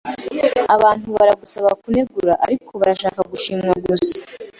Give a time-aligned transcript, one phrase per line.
[0.75, 4.17] Abantu baragusaba kunegura, ariko bashaka gushimwa gusa.